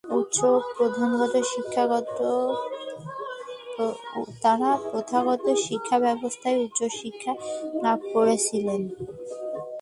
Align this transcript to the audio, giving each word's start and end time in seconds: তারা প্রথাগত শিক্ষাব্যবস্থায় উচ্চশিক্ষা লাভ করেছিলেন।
তারা 4.43 4.69
প্রথাগত 4.89 5.45
শিক্ষাব্যবস্থায় 5.65 6.57
উচ্চশিক্ষা 6.65 7.33
লাভ 7.83 7.99
করেছিলেন। 8.13 8.81